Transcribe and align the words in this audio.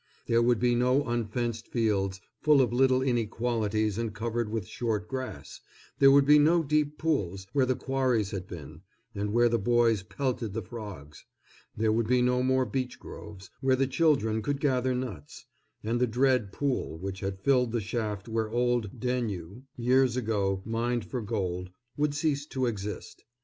There 0.25 0.41
would 0.41 0.59
be 0.59 0.73
no 0.73 1.03
unfenced 1.03 1.67
fields, 1.67 2.19
full 2.41 2.59
of 2.59 2.73
little 2.73 3.03
inequalities 3.03 3.99
and 3.99 4.11
covered 4.15 4.49
with 4.49 4.65
short 4.65 5.07
grass; 5.07 5.59
there 5.99 6.09
would 6.09 6.25
be 6.25 6.39
no 6.39 6.63
deep 6.63 6.97
pools, 6.97 7.45
where 7.53 7.67
the 7.67 7.75
quarries 7.75 8.31
had 8.31 8.47
been, 8.47 8.81
and 9.13 9.31
where 9.31 9.47
the 9.47 9.59
boys 9.59 10.01
pelted 10.01 10.53
the 10.53 10.63
frogs; 10.63 11.23
there 11.77 11.91
would 11.91 12.07
be 12.07 12.23
no 12.23 12.41
more 12.41 12.65
beech 12.65 12.97
groves, 12.99 13.51
where 13.61 13.75
the 13.75 13.85
children 13.85 14.41
could 14.41 14.59
gather 14.59 14.95
nuts; 14.95 15.45
and 15.83 16.01
the 16.01 16.07
dread 16.07 16.51
pool, 16.51 16.97
which 16.97 17.19
had 17.19 17.39
filled 17.43 17.71
the 17.71 17.79
shaft 17.79 18.27
where 18.27 18.49
old 18.49 18.99
Daigneau, 18.99 19.61
years 19.77 20.17
ago, 20.17 20.63
mined 20.65 21.05
for 21.05 21.21
gold, 21.21 21.69
would 21.95 22.15
cease 22.15 22.47
to 22.47 22.65
exist. 22.65 23.23